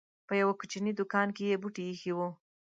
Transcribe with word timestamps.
په 0.27 0.33
يوه 0.41 0.53
کوچنۍ 0.59 0.91
دوکان 0.99 1.27
کې 1.35 1.43
یې 1.49 1.59
بوټي 1.61 1.83
اېښي 1.87 2.11
وو. 2.17 2.29